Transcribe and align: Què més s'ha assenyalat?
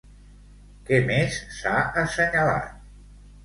Què 0.87 0.99
més 1.11 1.39
s'ha 1.59 1.77
assenyalat? 2.07 2.77